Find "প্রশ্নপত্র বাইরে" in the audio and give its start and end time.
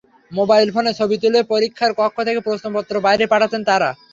2.47-3.25